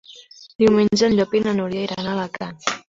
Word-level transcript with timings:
Diumenge 0.63 0.99
en 1.11 1.19
Llop 1.21 1.37
i 1.41 1.45
na 1.49 1.55
Núria 1.61 1.87
iran 1.87 2.07
a 2.13 2.19
Alacant. 2.19 2.63